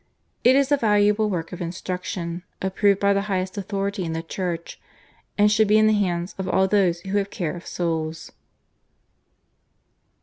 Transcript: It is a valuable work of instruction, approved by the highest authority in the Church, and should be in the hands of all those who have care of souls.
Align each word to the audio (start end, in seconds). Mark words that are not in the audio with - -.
It 0.43 0.55
is 0.55 0.71
a 0.71 0.77
valuable 0.77 1.29
work 1.29 1.51
of 1.51 1.61
instruction, 1.61 2.41
approved 2.59 2.99
by 2.99 3.13
the 3.13 3.21
highest 3.29 3.55
authority 3.55 4.03
in 4.03 4.13
the 4.13 4.23
Church, 4.23 4.81
and 5.37 5.51
should 5.51 5.67
be 5.67 5.77
in 5.77 5.85
the 5.85 5.93
hands 5.93 6.33
of 6.39 6.49
all 6.49 6.67
those 6.67 7.01
who 7.01 7.19
have 7.19 7.29
care 7.29 7.55
of 7.55 7.67
souls. 7.67 8.31